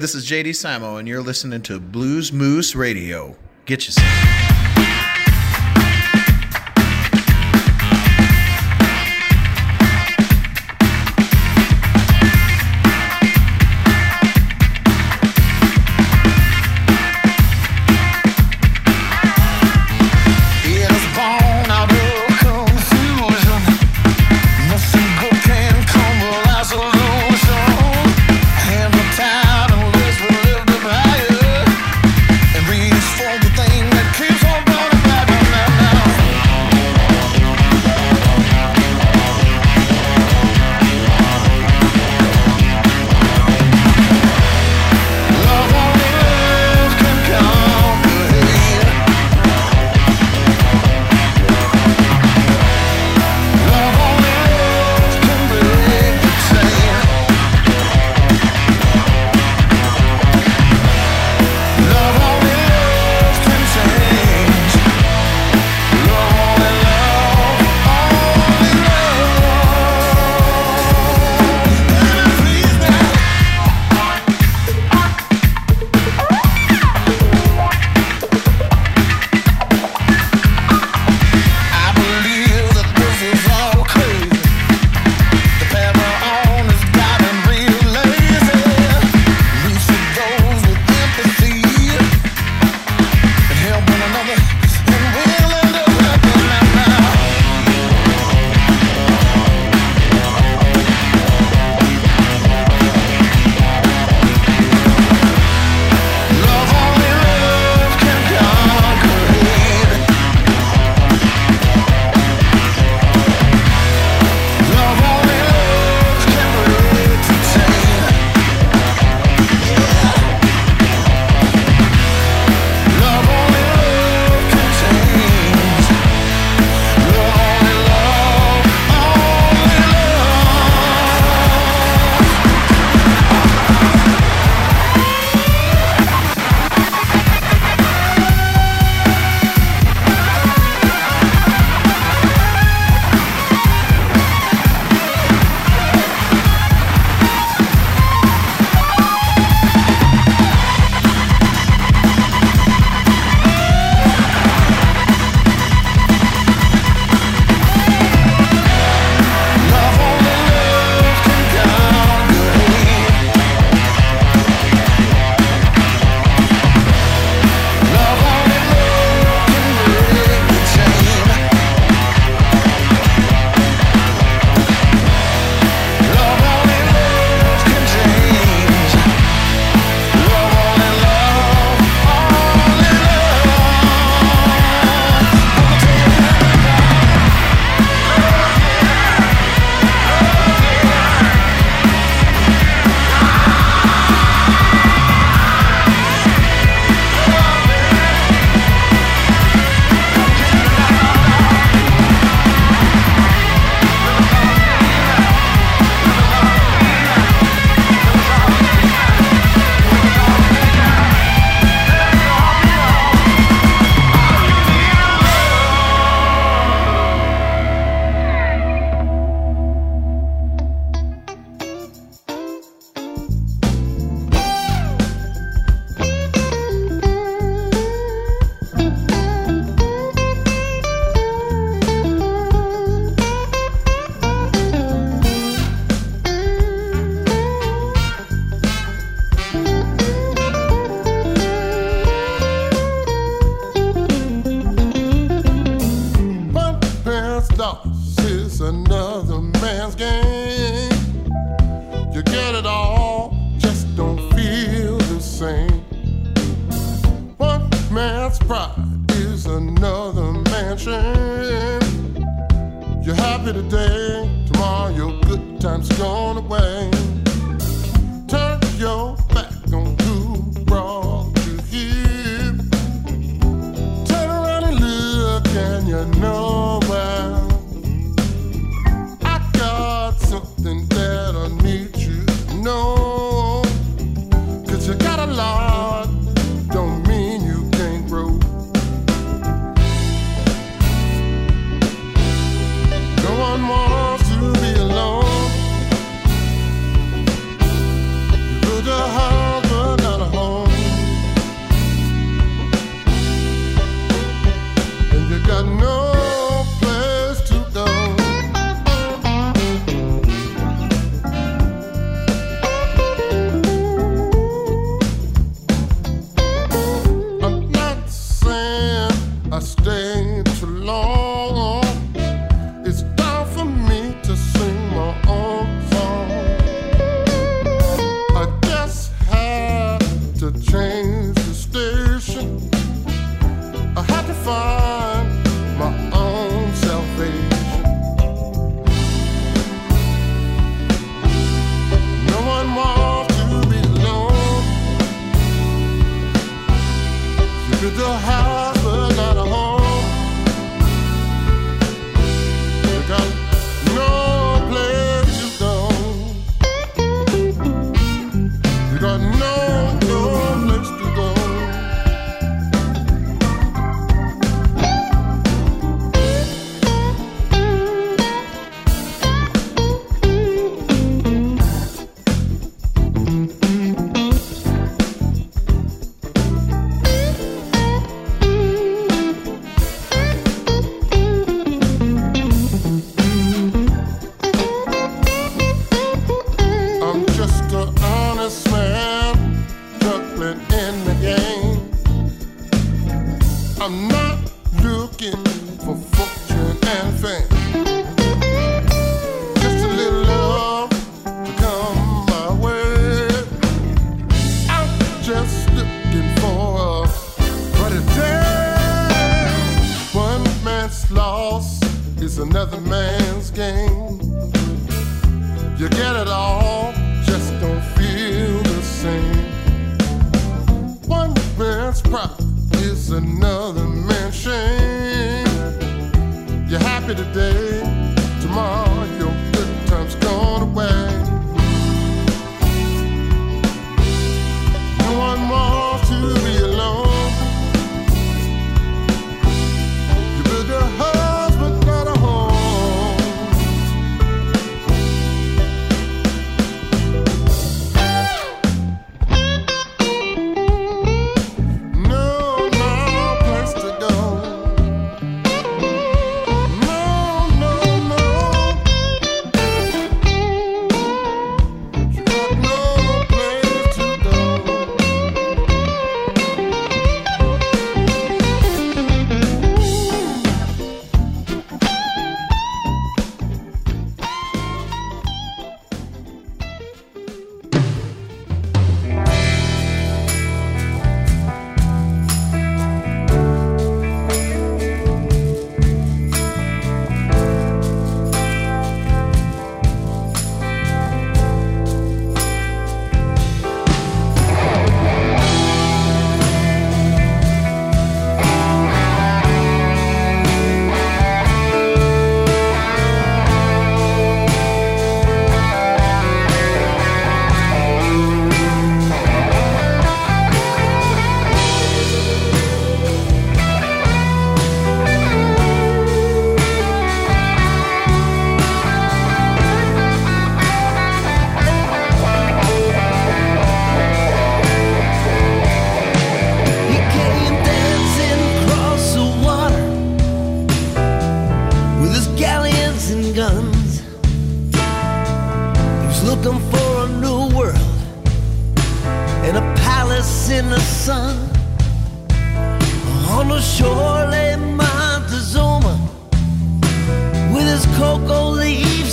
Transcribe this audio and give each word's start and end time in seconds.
This 0.00 0.14
is 0.14 0.26
JD 0.28 0.50
Simo, 0.50 0.98
and 0.98 1.08
you're 1.08 1.22
listening 1.22 1.62
to 1.62 1.80
Blues 1.80 2.30
Moose 2.30 2.74
Radio. 2.74 3.34
Get 3.64 3.86
you 3.86 3.92
some. 3.92 4.55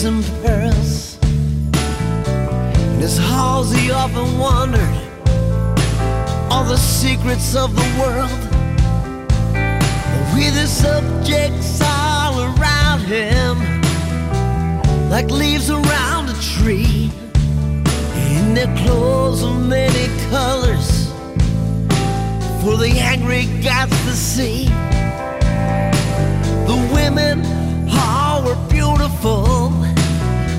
Leaves 0.03 0.05
and 0.05 0.45
pearls. 0.45 1.17
In 2.93 3.00
his 3.00 3.17
halls, 3.17 3.72
he 3.72 3.91
often 3.91 4.38
wondered 4.38 4.95
all 6.51 6.63
the 6.63 6.77
secrets 6.77 7.55
of 7.55 7.75
the 7.75 7.88
world. 8.00 8.39
With 10.33 10.55
the 10.55 10.67
subjects 10.67 11.81
all 11.81 12.41
around 12.41 13.01
him, 13.01 13.57
like 15.10 15.29
leaves 15.29 15.69
around 15.69 16.29
a 16.29 16.41
tree. 16.41 17.12
In 18.36 18.53
their 18.53 18.74
clothes 18.77 19.43
of 19.43 19.67
many 19.67 20.07
colors, 20.29 21.07
for 22.62 22.77
the 22.77 22.95
angry 23.00 23.45
gods 23.62 23.91
to 24.05 24.13
see. 24.13 24.65
The 26.65 26.89
women 26.93 27.45
all 27.89 28.43
were 28.43 28.55
beautiful, 28.69 28.92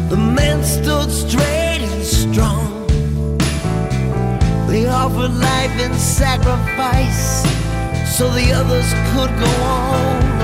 the 0.09 0.17
men 0.17 0.63
stood 0.63 1.11
straight 1.11 1.83
and 1.83 2.05
strong. 2.05 2.87
They 4.69 4.87
offered 4.87 5.35
life 5.35 5.81
in 5.81 5.95
sacrifice 5.95 7.43
so 8.17 8.29
the 8.31 8.53
others 8.53 8.89
could 9.13 9.31
go 9.39 9.51
on. 9.63 10.44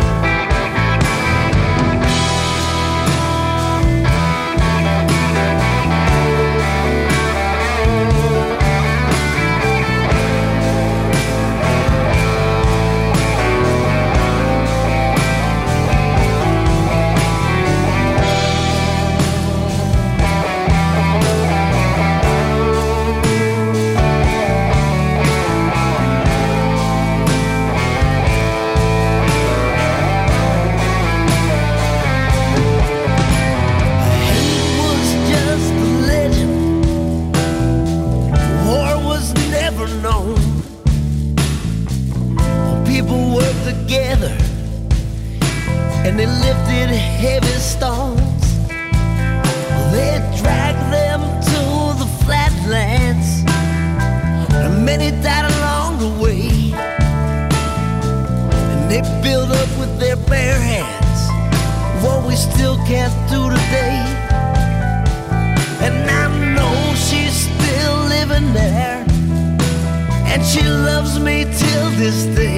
This 72.01 72.25
day. 72.35 72.50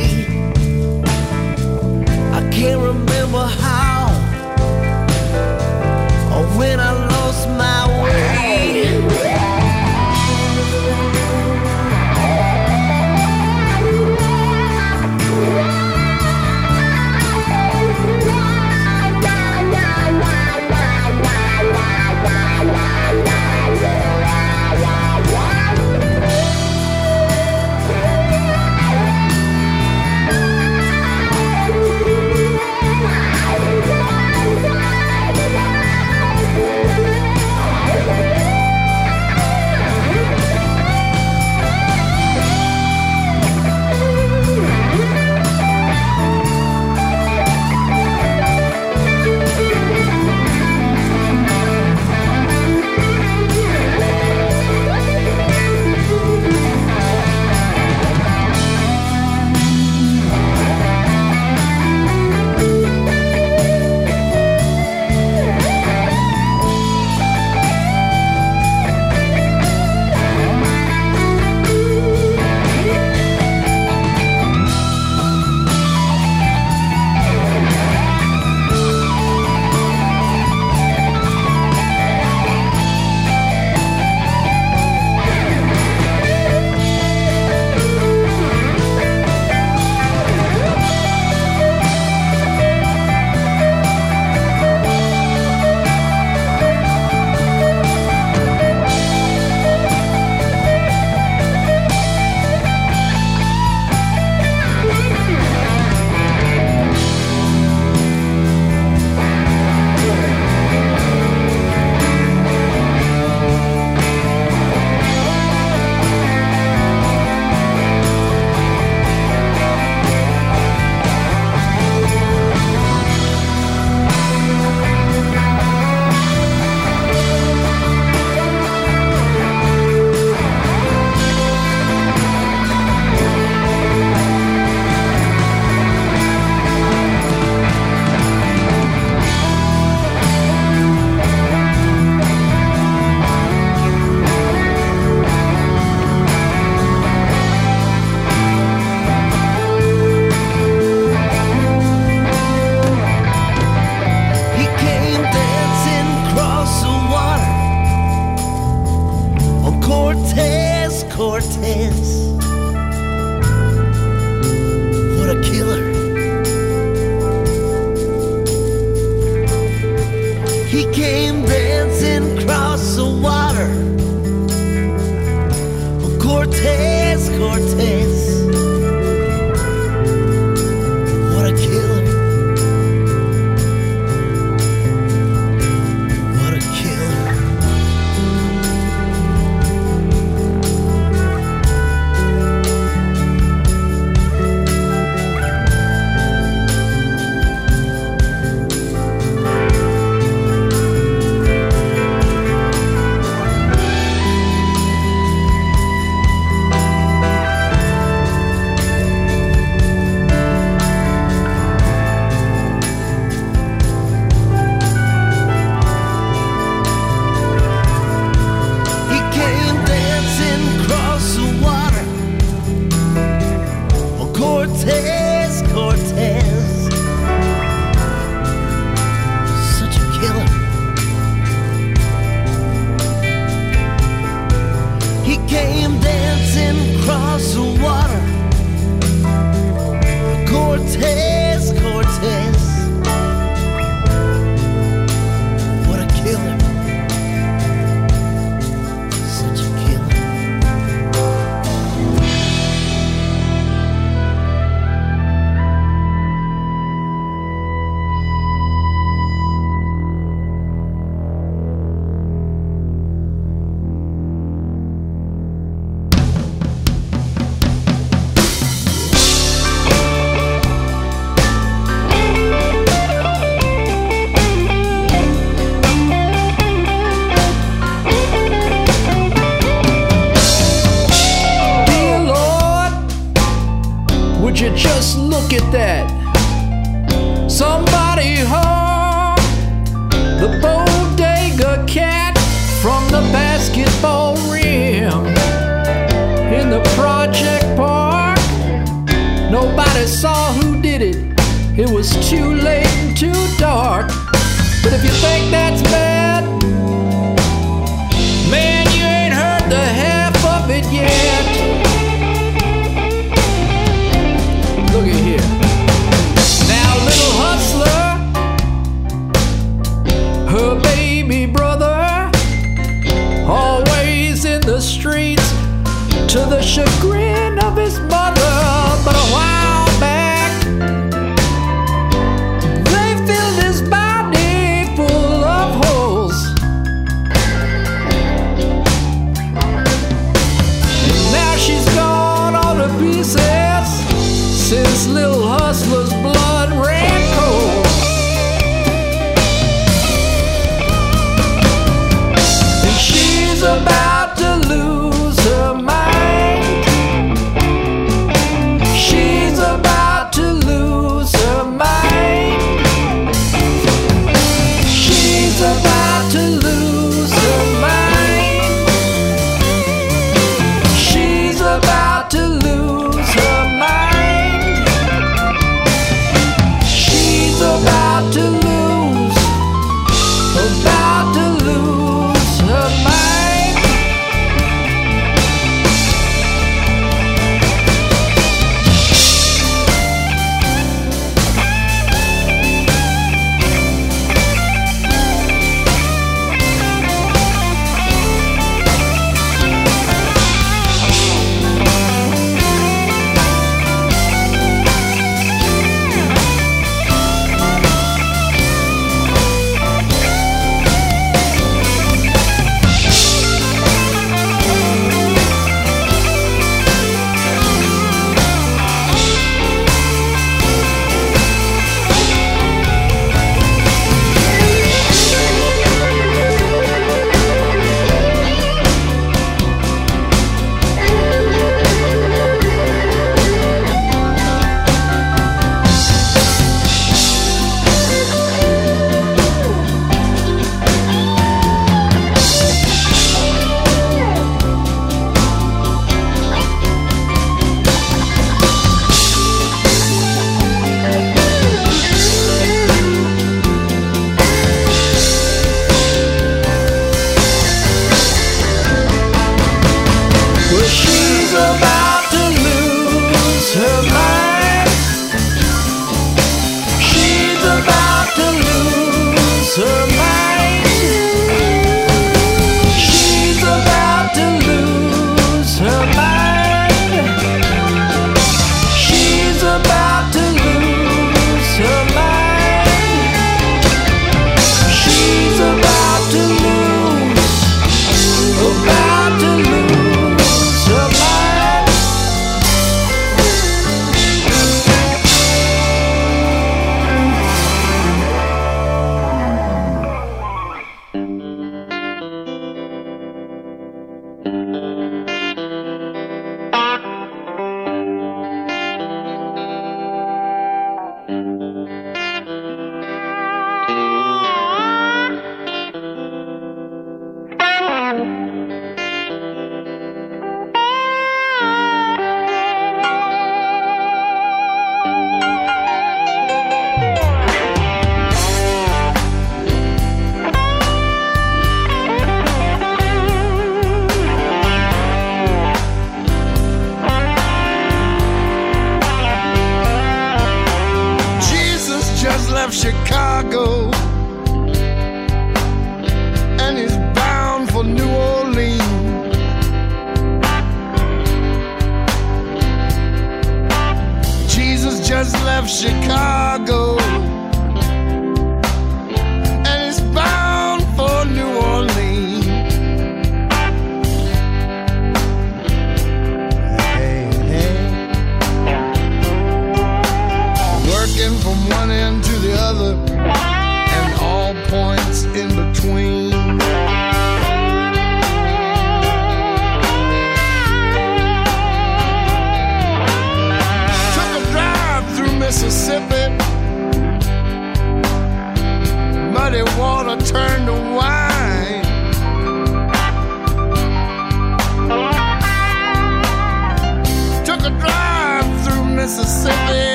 Go. 543.50 543.81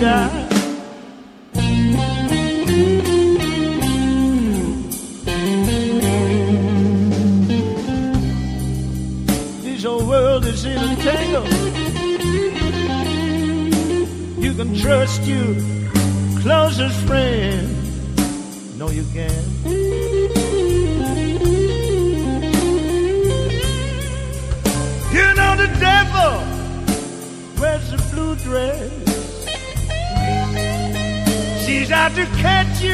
This 0.00 0.08
old 9.84 10.08
world 10.08 10.46
is 10.46 10.64
in 10.64 10.78
a 10.78 10.96
tangle. 10.96 11.44
You 14.42 14.54
can 14.54 14.74
trust 14.74 15.22
your 15.24 15.54
closest 16.40 16.98
friend. 17.06 17.68
No, 18.78 18.88
you 18.88 19.04
can't. 19.12 19.46
You 25.12 25.26
know 25.34 25.56
the 25.56 25.68
devil 25.78 26.32
wears 27.60 27.92
a 27.92 27.98
blue 28.14 28.34
dress. 28.36 28.99
She's 32.10 32.26
to 32.26 32.36
catch 32.36 32.82
you 32.82 32.90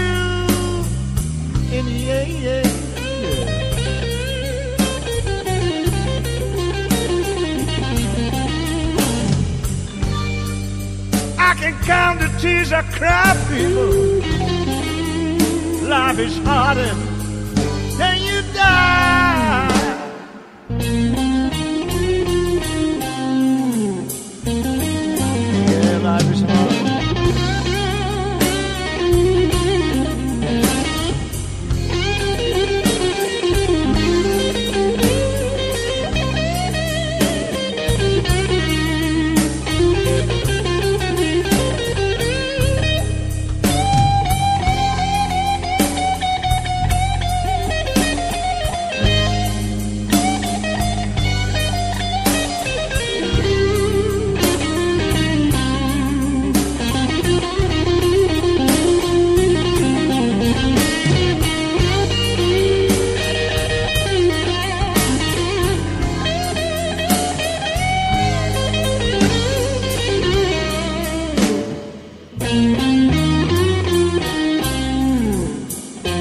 in 1.72 1.86
the 1.86 2.10
air. 2.10 2.62
I 11.38 11.54
can 11.54 11.74
count 11.84 12.20
the 12.20 12.28
tears 12.40 12.72
I 12.72 12.82
cry, 12.82 13.34
people. 13.48 14.18
Life 15.88 16.18
is 16.18 16.38
harder 16.38 16.94
than 17.96 18.22
you 18.22 18.42
die. 18.54 19.25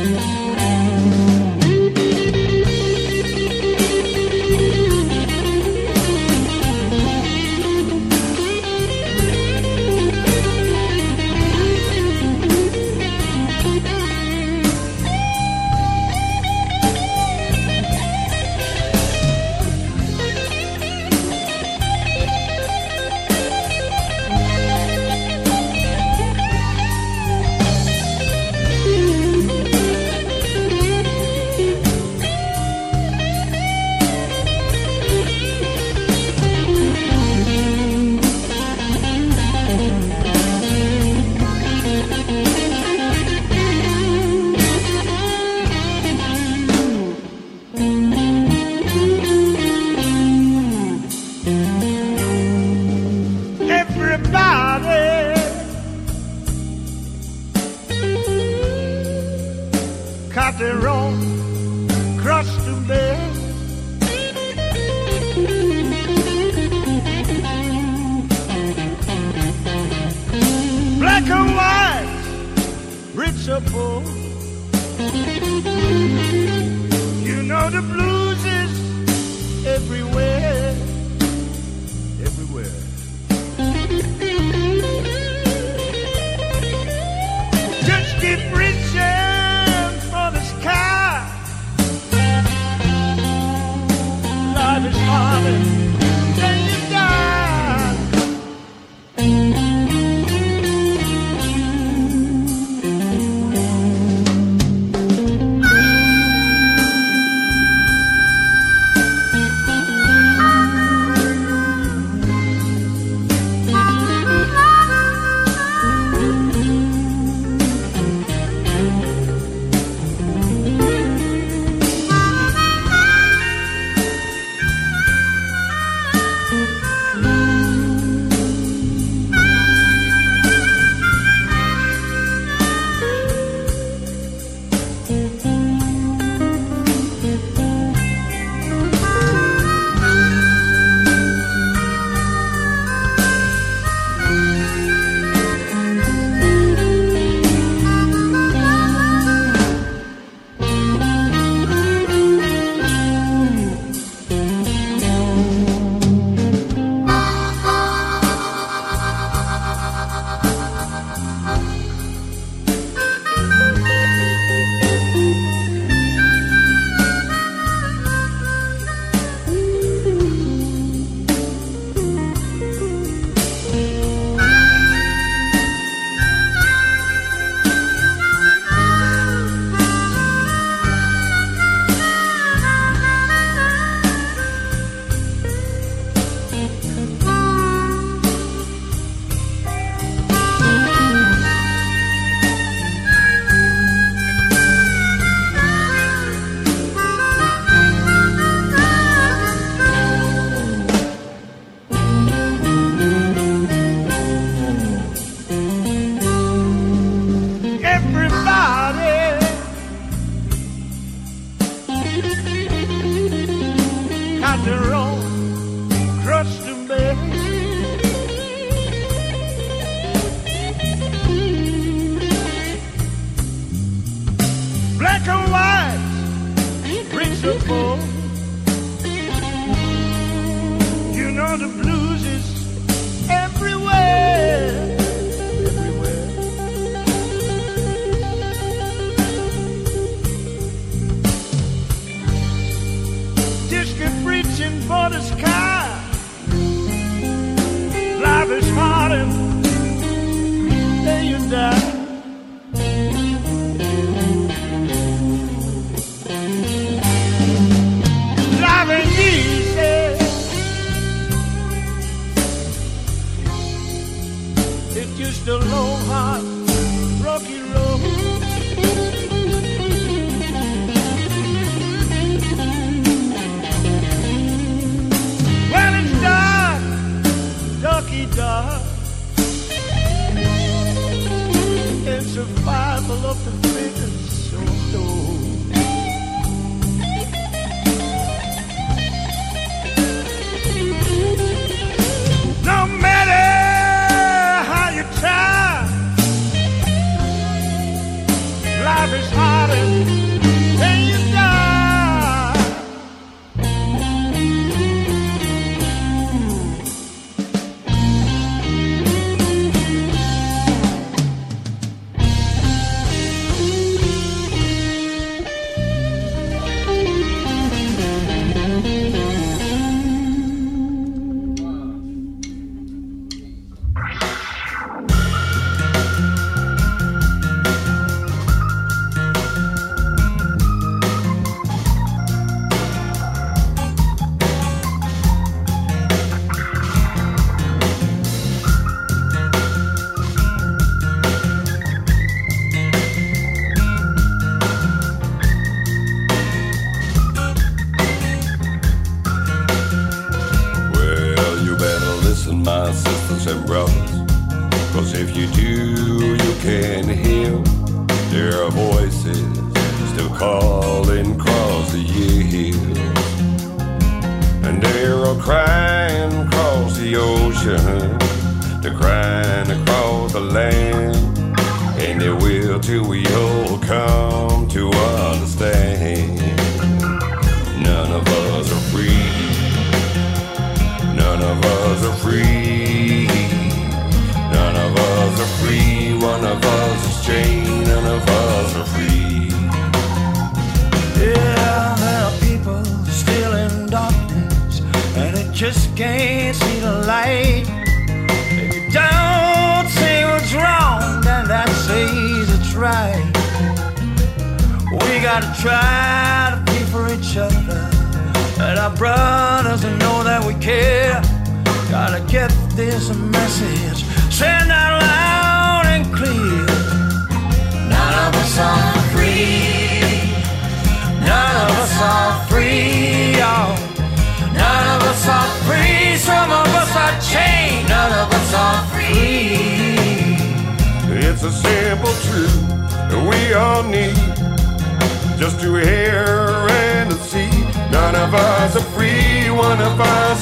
Everybody 0.05 0.34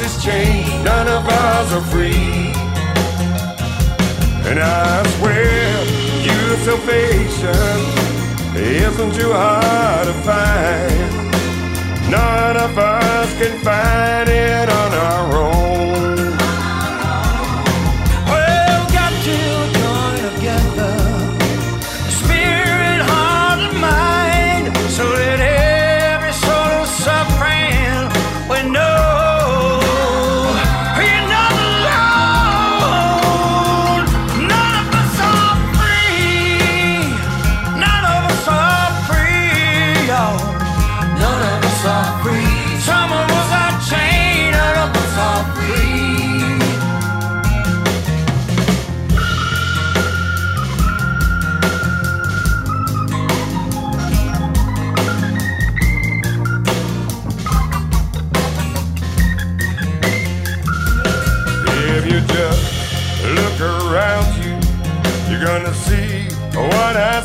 is 0.06 0.24
chained, 0.24 0.84
none 0.84 1.08
of 1.08 1.28
us 1.28 1.74
are 1.74 1.86
free. 1.92 2.52
And 4.50 4.60
I 4.60 5.04
swear, 5.18 5.86
your 6.28 6.58
salvation 6.68 7.80
isn't 8.56 9.14
too 9.16 9.32
hard 9.32 10.08
to 10.08 10.14
find. 10.28 11.14
None 12.12 12.58
of 12.58 12.78
us 12.78 13.30
can 13.40 13.58
find 13.60 14.30
it 14.30 14.70
on 14.70 14.94
our 14.94 15.36
own. 15.38 15.73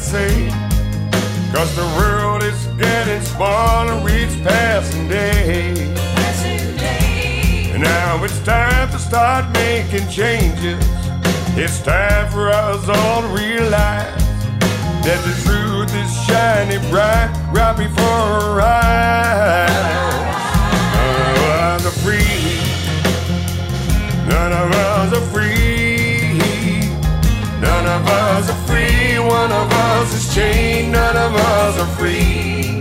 say. 0.08 0.48
Cause 1.52 1.76
the 1.76 1.84
world 1.98 2.42
is 2.42 2.66
getting 2.78 3.20
smaller 3.20 4.00
each 4.08 4.42
passing 4.42 5.06
day. 5.06 5.74
Passing 6.16 6.76
day. 6.78 7.70
And 7.74 7.82
now 7.82 8.24
it's 8.24 8.40
time 8.40 8.90
to 8.90 8.98
start 8.98 9.44
making 9.52 10.08
changes. 10.08 10.82
It's 11.58 11.82
time 11.82 12.30
for 12.32 12.48
us 12.48 12.88
all 12.88 13.20
to 13.20 13.28
realize 13.28 14.24
that 15.04 15.20
the 15.28 15.34
truth 15.44 15.92
is 16.02 16.10
shining 16.24 16.80
bright 16.88 17.28
right 17.52 17.76
before 17.76 18.30
our 18.40 18.60
eyes. 18.62 19.68
None 20.96 21.36
of 21.36 21.42
us 21.60 21.84
are 21.84 21.98
free. 22.04 22.56
None 24.26 24.52
of 24.52 24.72
us 24.72 25.12
are 25.18 25.26
free. 25.32 26.40
None 27.60 27.86
of 27.86 28.08
us 28.08 28.48
are 28.48 28.54
free. 28.54 28.67
One 29.28 29.52
of 29.52 29.70
us 29.70 30.14
is 30.14 30.34
chained. 30.34 30.92
None 30.92 31.16
of 31.16 31.34
us 31.34 31.78
are 31.78 31.92
free. 31.98 32.80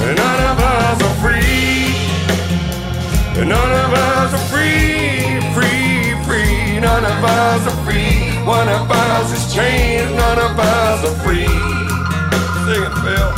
None 0.00 0.42
of 0.50 0.58
us 0.58 1.02
are 1.08 1.16
free. 1.22 1.94
None 3.38 3.72
of 3.84 3.92
us 3.94 4.34
are 4.34 4.46
free. 4.50 5.38
Free, 5.54 6.14
free. 6.26 6.80
None 6.80 7.04
of 7.04 7.24
us 7.24 7.62
are 7.70 7.84
free. 7.86 8.44
One 8.44 8.68
of 8.68 8.90
us 8.90 9.28
is 9.38 9.54
chained. 9.54 10.16
None 10.16 10.40
of 10.48 10.58
us 10.58 11.00
are 11.08 11.16
free. 11.24 11.46
Sing 12.66 12.82
it, 12.88 12.94
Phil. 13.04 13.30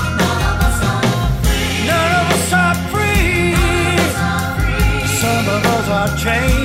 None 1.91 2.13
of 2.21 2.27
us 2.37 2.53
are 2.65 2.77
free. 2.93 3.53
Some 5.21 5.47
of 5.57 5.63
us 5.77 5.89
are 5.99 6.17
chained. 6.25 6.56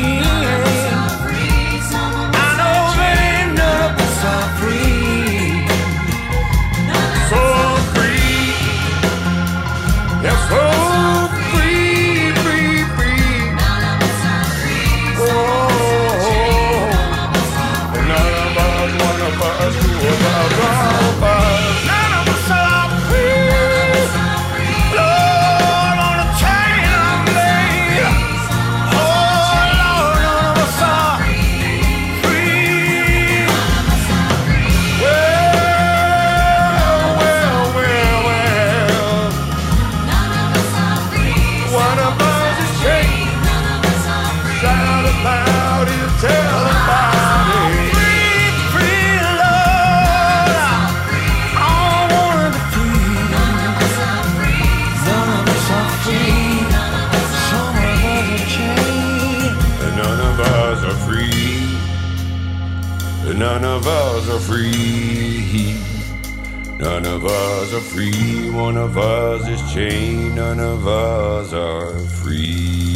Of 67.11 67.25
us 67.25 67.73
are 67.73 67.81
free. 67.81 68.49
One 68.51 68.77
of 68.77 68.97
us 68.97 69.45
is 69.45 69.73
chained. 69.73 70.37
None 70.37 70.61
of 70.61 70.87
us 70.87 71.51
are 71.51 71.99
free. 72.23 72.93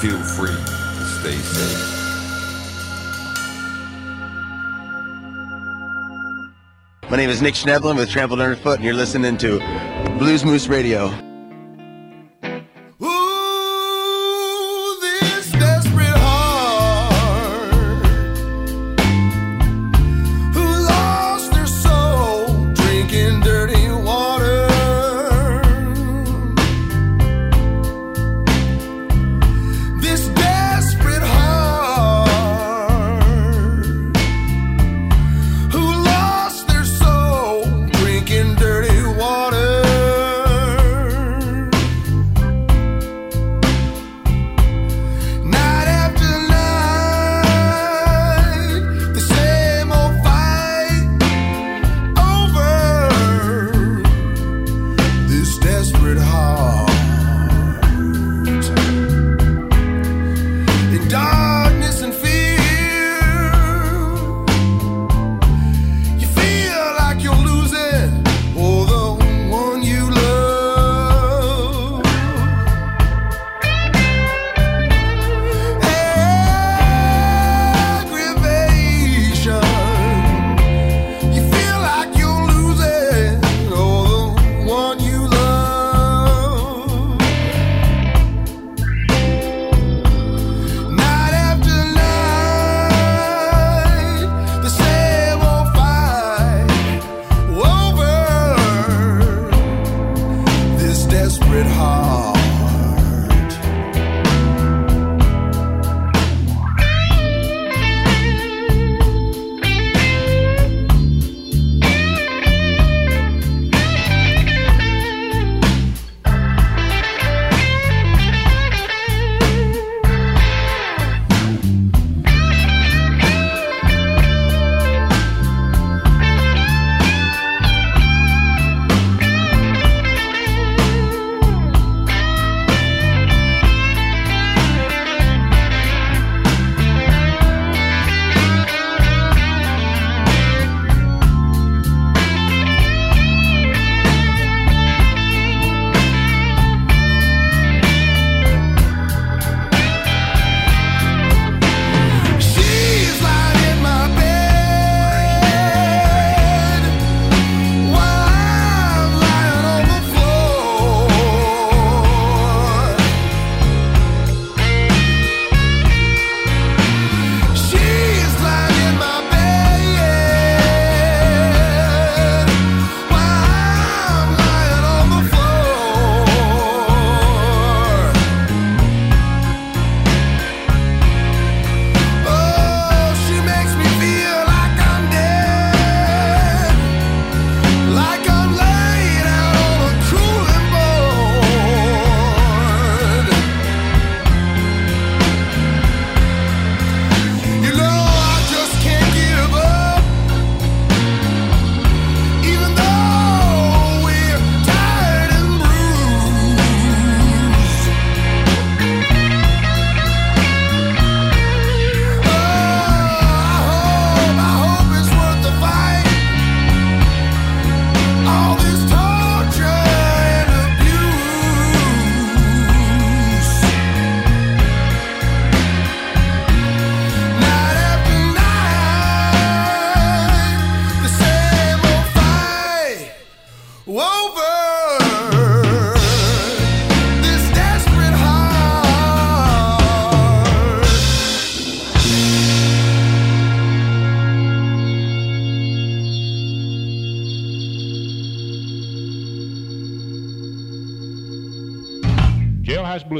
Feel 0.00 0.22
free 0.22 0.54
to 0.54 1.04
stay 1.18 1.36
safe. 1.36 1.90
My 7.10 7.16
name 7.16 7.30
is 7.30 7.42
Nick 7.42 7.54
Schnebelen 7.54 7.96
with 7.96 8.08
Trampled 8.08 8.40
Underfoot, 8.40 8.76
and 8.76 8.84
you're 8.84 8.94
listening 8.94 9.36
to 9.38 9.58
Blues 10.16 10.44
Moose 10.44 10.68
Radio. 10.68 11.23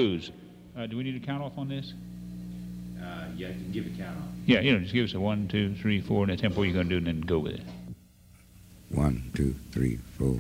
Blues? 0.05 0.31
Uh, 0.77 0.87
do 0.87 0.97
we 0.97 1.03
need 1.03 1.19
to 1.19 1.27
count 1.27 1.43
off 1.43 1.57
on 1.57 1.69
this? 1.69 1.95
Uh, 3.01 3.25
yeah, 3.37 3.49
you 3.49 3.55
can 3.55 3.73
give 3.73 3.87
a 3.87 3.91
count 3.91 4.17
off. 4.19 4.25
Yeah, 4.47 4.61
you 4.61 4.73
know, 4.73 4.81
just 4.81 4.93
give 4.93 5.05
us 5.05 5.15
a 5.15 5.21
one, 5.21 5.49
two, 5.49 5.75
three, 5.77 6.01
four, 6.01 6.25
and 6.25 6.33
the 6.33 6.37
tempo 6.37 6.63
you're 6.63 6.75
going 6.75 6.89
to 6.89 6.91
do, 6.91 6.97
and 6.99 7.07
then 7.07 7.21
go 7.23 7.39
with 7.39 7.55
it. 7.55 7.63
One, 8.91 9.31
two, 9.35 9.55
three, 9.73 9.99
four. 10.19 10.39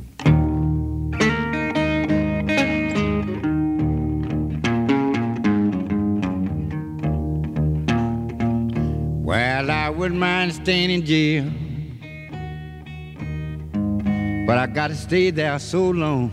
Well, 9.24 9.70
I 9.70 9.88
wouldn't 9.88 10.20
mind 10.20 10.52
staying 10.54 10.90
in 10.90 11.06
jail, 11.06 11.44
but 14.46 14.58
I 14.58 14.66
gotta 14.66 14.94
stay 14.94 15.30
there 15.30 15.58
so 15.58 15.88
long. 15.88 16.30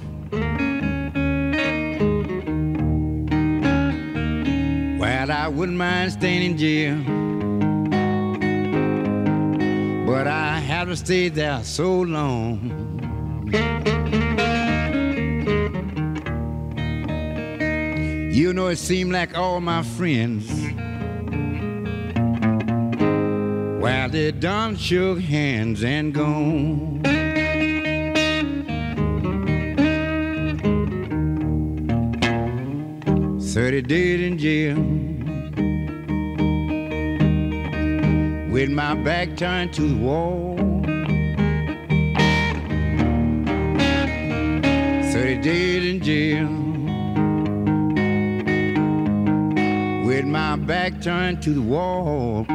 I 5.32 5.48
wouldn't 5.48 5.78
mind 5.78 6.12
staying 6.12 6.44
in 6.44 6.58
jail, 6.58 6.98
but 10.06 10.28
I 10.28 10.60
have 10.60 10.90
to 10.90 10.96
stay 10.98 11.30
there 11.30 11.64
so 11.64 12.02
long. 12.02 12.60
You 18.34 18.52
know, 18.54 18.68
it 18.68 18.78
seemed 18.78 19.14
like 19.14 19.38
all 19.38 19.62
my 19.62 19.84
friends, 19.84 20.52
well, 23.82 24.10
they 24.10 24.32
done 24.32 24.76
shook 24.76 25.22
hands 25.22 25.84
and 25.84 26.14
gone. 26.14 27.02
Thirty 33.54 33.82
days 33.82 34.22
in 34.22 34.38
jail 34.38 35.11
with 38.62 38.70
my 38.70 38.94
back 38.94 39.36
turned 39.38 39.74
to 39.74 39.82
the 39.82 39.96
wall. 39.96 40.56
Thirty 45.12 45.42
days 45.42 45.84
in 45.92 46.00
jail 46.04 46.48
with 50.06 50.26
my 50.26 50.58
back 50.58 51.02
turned 51.02 51.42
to 51.42 51.56
the 51.56 51.62
wall. 51.62 52.46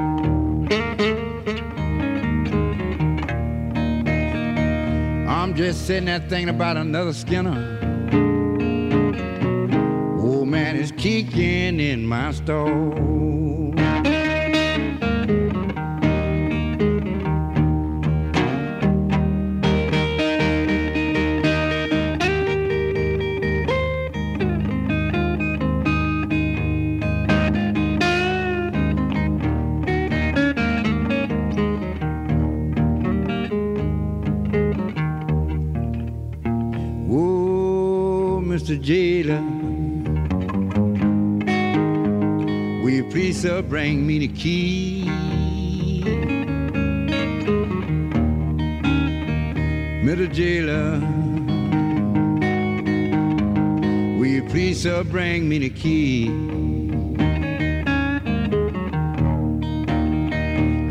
I'm 5.29 5.57
just 5.57 5.89
sitting 5.89 6.05
there 6.05 6.21
thinking 6.21 6.51
about 6.51 6.77
another 6.77 7.15
Skinner. 7.15 7.81
Old 10.21 10.47
man 10.47 10.77
is 10.77 10.93
kicking 10.93 11.81
in 11.81 12.07
my 12.07 12.31
stall. 12.31 13.76
Whoa, 38.77 38.83
Jailer, 38.83 39.41
will 42.83 42.91
you 42.91 43.05
please 43.11 43.41
sir 43.41 43.63
bring 43.63 44.07
me 44.07 44.19
the 44.19 44.29
key? 44.29 45.05
Mr. 50.05 50.31
Jailer, 50.31 51.01
will 54.19 54.27
you 54.27 54.43
please 54.51 54.83
sir 54.83 55.05
bring 55.05 55.49
me 55.49 55.59
the 55.59 55.71
key? 55.71 56.29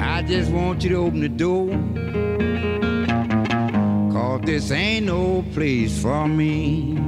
I 0.01 0.23
just 0.23 0.49
want 0.51 0.83
you 0.83 0.89
to 0.89 0.95
open 0.95 1.19
the 1.19 1.29
door. 1.29 1.69
Cause 4.11 4.41
this 4.41 4.71
ain't 4.71 5.05
no 5.05 5.45
place 5.53 6.01
for 6.01 6.27
me. 6.27 7.04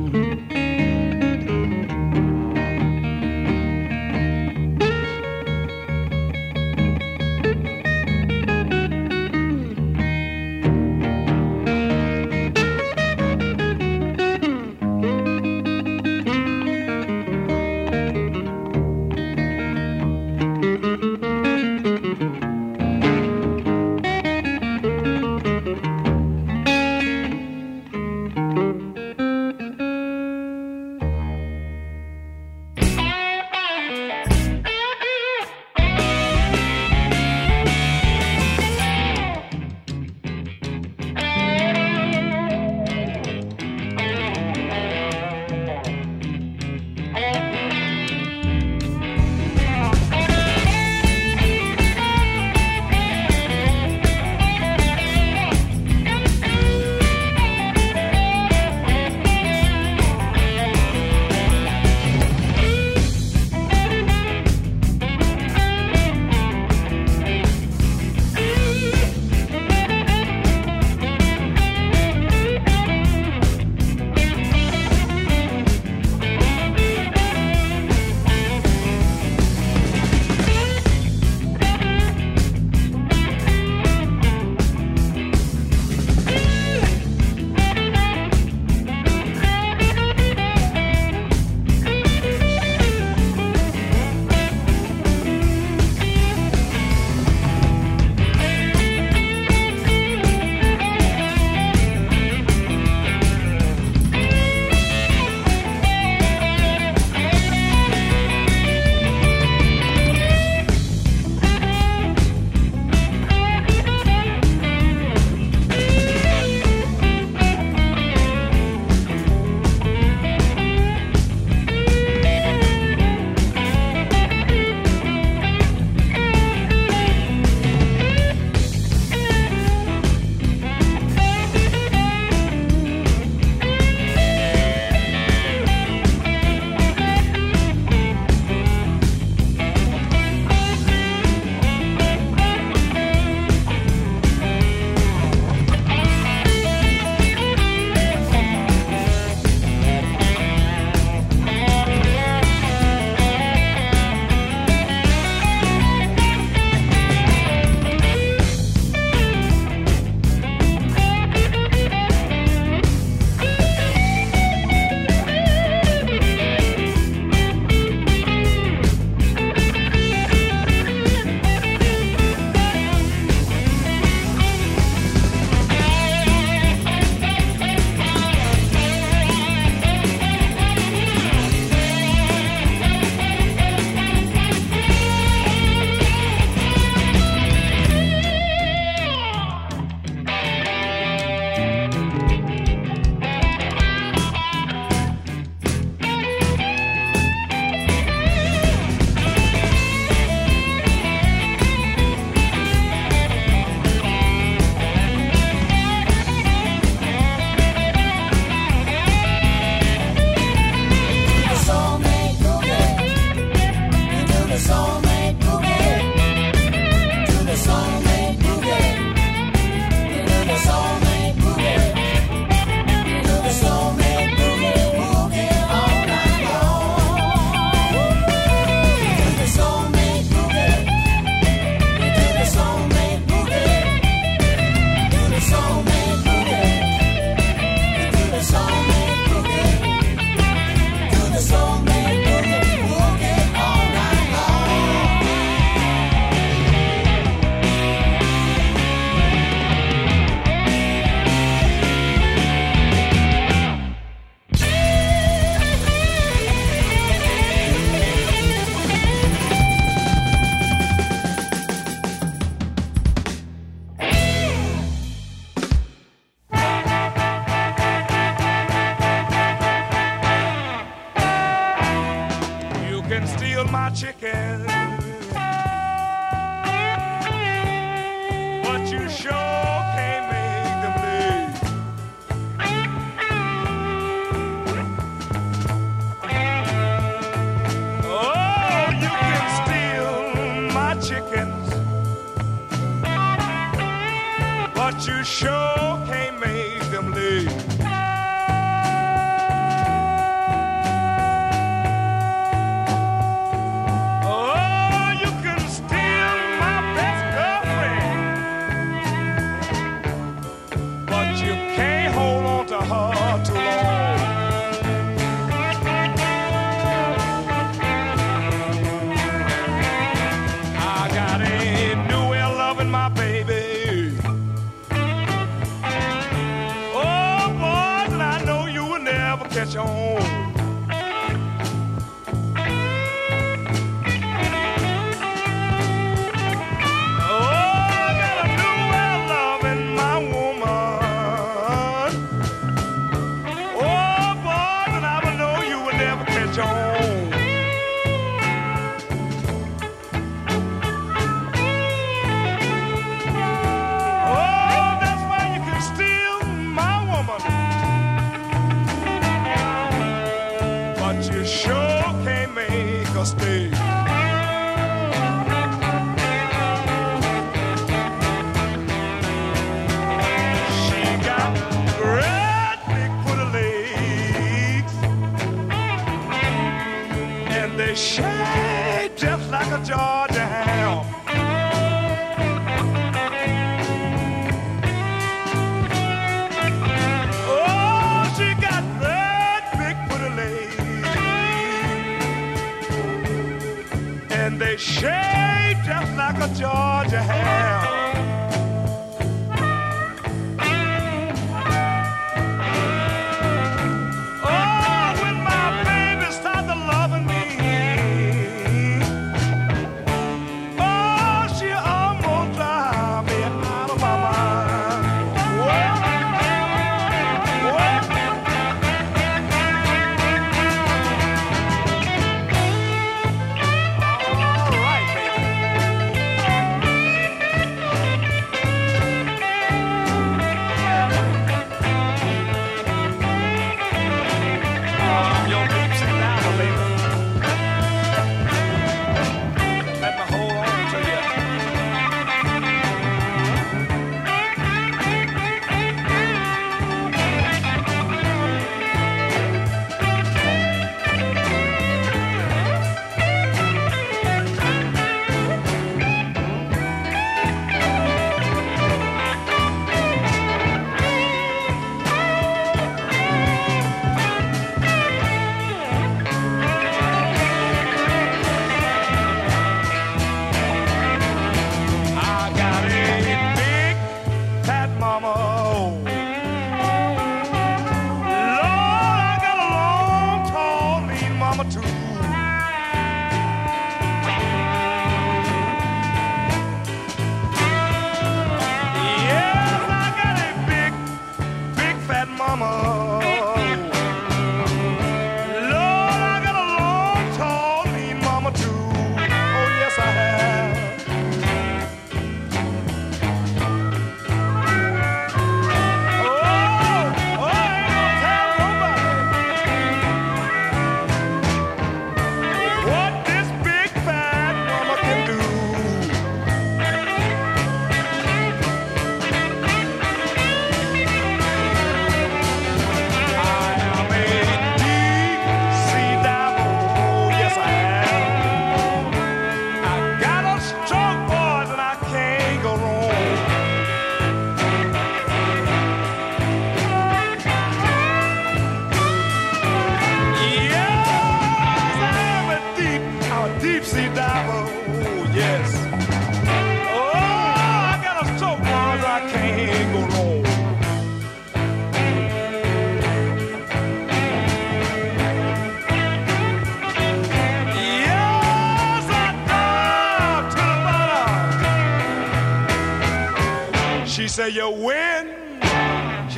can 273.20 273.28
steal 273.28 273.64
my 273.66 273.90
chicken. 273.90 274.97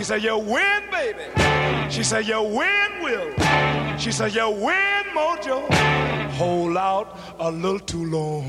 said, 0.10 0.24
You 0.24 0.39
win, 0.39 0.82
baby. 0.89 1.91
She 1.91 2.01
said, 2.01 2.28
You 2.28 2.41
win, 2.41 3.03
Will. 3.03 3.32
She 3.99 4.12
said, 4.12 4.34
You 4.34 4.49
win, 4.49 5.03
Mojo. 5.14 5.72
Hold 6.32 6.78
out 6.78 7.20
a 7.39 7.51
little 7.51 7.80
too 7.80 8.05
long. 8.05 8.48